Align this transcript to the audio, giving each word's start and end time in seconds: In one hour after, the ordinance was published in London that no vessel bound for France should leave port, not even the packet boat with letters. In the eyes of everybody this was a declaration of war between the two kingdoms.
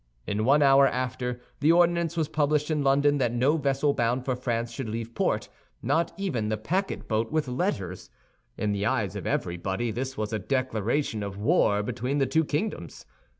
In 0.25 0.45
one 0.45 0.63
hour 0.63 0.87
after, 0.87 1.39
the 1.59 1.71
ordinance 1.71 2.17
was 2.17 2.27
published 2.27 2.71
in 2.71 2.81
London 2.81 3.19
that 3.19 3.31
no 3.35 3.55
vessel 3.57 3.93
bound 3.93 4.25
for 4.25 4.35
France 4.35 4.71
should 4.71 4.89
leave 4.89 5.13
port, 5.13 5.47
not 5.83 6.11
even 6.17 6.49
the 6.49 6.57
packet 6.57 7.07
boat 7.07 7.31
with 7.31 7.47
letters. 7.47 8.09
In 8.57 8.71
the 8.71 8.87
eyes 8.87 9.15
of 9.15 9.27
everybody 9.27 9.91
this 9.91 10.17
was 10.17 10.33
a 10.33 10.39
declaration 10.39 11.21
of 11.21 11.37
war 11.37 11.83
between 11.83 12.17
the 12.17 12.25
two 12.25 12.43
kingdoms. 12.43 13.05